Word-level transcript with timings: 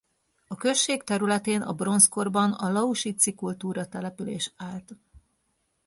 A 0.47 0.55
község 0.55 1.03
területén 1.03 1.61
a 1.61 1.73
bronzkorban 1.73 2.51
a 2.51 2.71
lausitzi 2.71 3.33
kultúra 3.35 3.87
település 3.87 4.53
állt. 4.57 4.95